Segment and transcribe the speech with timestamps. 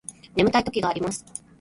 [0.35, 1.23] 眠たい時があります